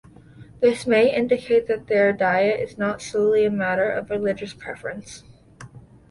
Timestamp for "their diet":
1.85-2.59